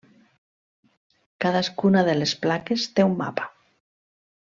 Cadascuna 1.45 2.03
de 2.07 2.15
les 2.21 2.33
plaques 2.45 2.87
té 2.97 3.07
un 3.11 3.15
mapa. 3.21 3.47